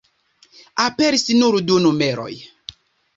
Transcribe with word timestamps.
Aperis 0.85 1.25
nur 1.41 1.57
du 1.67 1.77
numeroj. 1.83 2.31